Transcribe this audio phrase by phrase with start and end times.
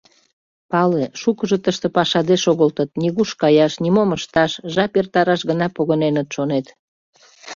[0.71, 6.65] Пале: шукыжо тыште пашаде шогылтыт,— нигуш каяш, нимом ышташ, жап эртараш гына погыненыт, шонет.